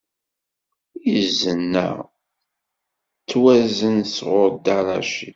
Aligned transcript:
Izen-a 1.17 1.89
ttwazen 2.01 3.97
sɣur 4.15 4.49
Dda 4.53 4.77
Racid. 4.85 5.29